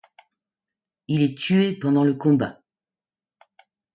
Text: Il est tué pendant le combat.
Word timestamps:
Il 1.09 1.21
est 1.21 1.37
tué 1.37 1.73
pendant 1.73 2.03
le 2.03 2.15
combat. 2.15 2.59